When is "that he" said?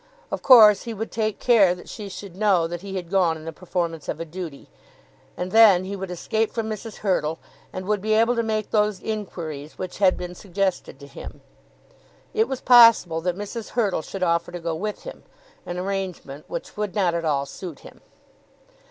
2.65-2.95